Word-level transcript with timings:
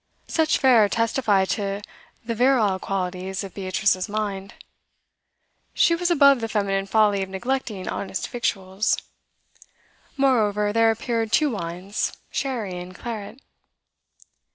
Such 0.27 0.57
fare 0.57 0.89
testified 0.89 1.49
to 1.49 1.83
the 2.25 2.33
virile 2.33 2.79
qualities 2.79 3.43
of 3.43 3.53
Beatrice's 3.53 4.09
mind; 4.09 4.55
she 5.75 5.93
was 5.93 6.09
above 6.09 6.41
the 6.41 6.49
feminine 6.49 6.87
folly 6.87 7.21
of 7.21 7.29
neglecting 7.29 7.87
honest 7.87 8.27
victuals. 8.29 8.97
Moreover, 10.17 10.73
there 10.73 10.89
appeared 10.89 11.31
two 11.31 11.51
wines, 11.51 12.13
sherry 12.31 12.79
and 12.79 12.95
claret. 12.95 13.41